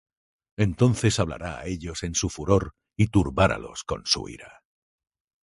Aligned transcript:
Entonces 0.65 1.15
hablará 1.19 1.53
á 1.59 1.67
ellos 1.67 2.01
en 2.01 2.15
su 2.15 2.27
furor, 2.29 2.73
Y 2.97 3.05
turbarálos 3.09 3.83
con 3.83 4.01
su 4.07 4.29
ira. 4.29 4.63